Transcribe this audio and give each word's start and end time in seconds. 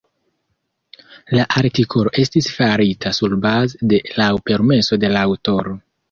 La 1.39 1.43
artikolo 1.61 2.13
estis 2.23 2.47
farita 2.53 3.11
surbaze 3.17 3.89
de 3.91 3.99
laŭ 4.21 4.31
permeso 4.51 4.99
de 5.05 5.13
la 5.17 5.27
aŭtoro. 5.29 5.75